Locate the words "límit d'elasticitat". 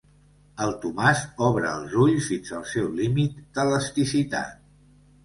3.01-4.57